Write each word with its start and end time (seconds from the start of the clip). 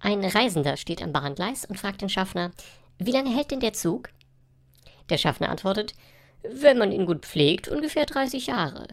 Ein 0.00 0.24
Reisender 0.24 0.76
steht 0.76 1.02
am 1.02 1.12
Bahngleis 1.12 1.66
und 1.66 1.78
fragt 1.78 2.00
den 2.00 2.08
Schaffner, 2.08 2.50
wie 2.98 3.12
lange 3.12 3.34
hält 3.34 3.50
denn 3.50 3.60
der 3.60 3.74
Zug? 3.74 4.08
Der 5.10 5.18
Schaffner 5.18 5.50
antwortet, 5.50 5.94
wenn 6.42 6.78
man 6.78 6.90
ihn 6.90 7.06
gut 7.06 7.26
pflegt, 7.26 7.68
ungefähr 7.68 8.06
30 8.06 8.46
Jahre. 8.46 8.88